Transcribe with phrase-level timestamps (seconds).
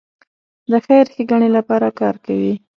[0.69, 2.53] د خیر ښېګڼې لپاره کار کوي.